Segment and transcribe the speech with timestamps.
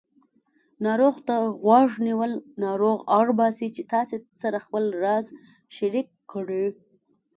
[0.85, 2.31] ناروغ ته غوږ نیول
[2.63, 5.25] ناروغ اړباسي چې تاسې سره خپل راز
[5.75, 6.65] شریک کړي